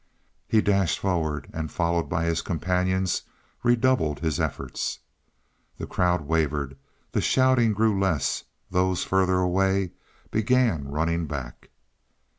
[0.47, 3.21] He dashed forward, and, followed by his companions,
[3.61, 4.97] redoubled his efforts.
[5.77, 6.75] The crowd wavered;
[7.11, 9.91] the shouting grew less; those further away
[10.31, 11.69] began running back.